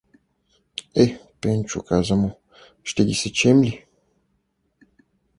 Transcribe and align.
—Е, 1.03 1.05
Пенчо— 1.41 1.79
каза 1.89 2.15
му,— 2.15 2.39
ще 2.89 3.05
ги 3.05 3.13
сечем 3.21 3.63
ли? 3.63 3.73